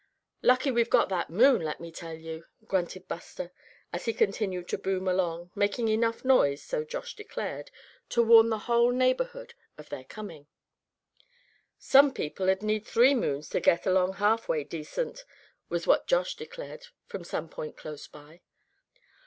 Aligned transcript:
"Lucky 0.41 0.71
we've 0.71 0.89
got 0.89 1.09
that 1.09 1.29
moon, 1.29 1.61
let 1.61 1.79
me 1.79 1.91
tell 1.91 2.15
you," 2.17 2.45
grunted 2.65 3.07
Buster, 3.07 3.51
as 3.93 4.05
he 4.05 4.13
continued 4.13 4.67
to 4.69 4.79
boom 4.79 5.07
along, 5.07 5.51
making 5.53 5.89
enough 5.89 6.25
noise, 6.25 6.63
so 6.63 6.83
Josh 6.83 7.15
declared, 7.15 7.69
to 8.09 8.23
warn 8.23 8.49
the 8.49 8.57
whole 8.65 8.89
neighborhood 8.89 9.53
of 9.77 9.89
their 9.89 10.03
coming. 10.05 10.47
"Some 11.77 12.11
people'd 12.15 12.63
need 12.63 12.83
three 12.87 13.13
moons 13.13 13.47
to 13.49 13.59
get 13.59 13.85
along 13.85 14.13
half 14.13 14.49
way 14.49 14.63
decent," 14.63 15.23
was 15.69 15.85
what 15.85 16.07
Josh 16.07 16.35
declared 16.35 16.87
from 17.05 17.23
some 17.23 17.47
point 17.47 17.77
close 17.77 18.07
by. 18.07 18.41